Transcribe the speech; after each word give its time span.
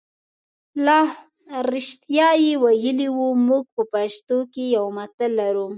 رښتیا 1.71 2.29
یې 2.43 2.53
ویلي 2.63 3.09
وو 3.15 3.27
موږ 3.47 3.63
په 3.75 3.81
پښتو 3.93 4.37
کې 4.53 4.63
یو 4.75 4.85
متل 4.97 5.31
لرو. 5.41 5.67